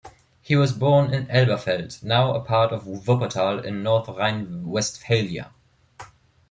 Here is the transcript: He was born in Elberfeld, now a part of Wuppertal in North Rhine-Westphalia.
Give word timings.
He 0.41 0.55
was 0.55 0.71
born 0.73 1.13
in 1.13 1.29
Elberfeld, 1.29 1.99
now 2.01 2.33
a 2.33 2.39
part 2.39 2.71
of 2.71 2.85
Wuppertal 2.85 3.63
in 3.63 3.83
North 3.83 4.07
Rhine-Westphalia. 4.09 5.51